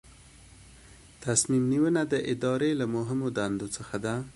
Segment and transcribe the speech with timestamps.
[1.25, 4.15] تصمیم نیونه د ادارې له مهمو دندو څخه ده.